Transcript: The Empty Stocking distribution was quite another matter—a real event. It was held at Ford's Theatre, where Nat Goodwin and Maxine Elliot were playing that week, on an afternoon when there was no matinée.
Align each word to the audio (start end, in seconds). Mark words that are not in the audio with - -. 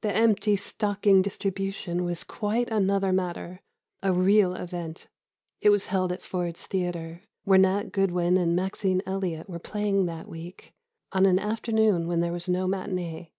The 0.00 0.12
Empty 0.12 0.56
Stocking 0.56 1.22
distribution 1.22 2.02
was 2.04 2.24
quite 2.24 2.68
another 2.68 3.12
matter—a 3.12 4.12
real 4.12 4.56
event. 4.56 5.06
It 5.60 5.70
was 5.70 5.86
held 5.86 6.10
at 6.10 6.20
Ford's 6.20 6.66
Theatre, 6.66 7.22
where 7.44 7.56
Nat 7.60 7.92
Goodwin 7.92 8.36
and 8.38 8.56
Maxine 8.56 9.02
Elliot 9.06 9.48
were 9.48 9.60
playing 9.60 10.06
that 10.06 10.26
week, 10.26 10.74
on 11.12 11.26
an 11.26 11.38
afternoon 11.38 12.08
when 12.08 12.18
there 12.18 12.32
was 12.32 12.48
no 12.48 12.66
matinée. 12.66 13.30